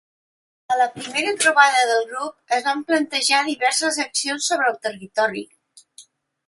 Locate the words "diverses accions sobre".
3.51-4.73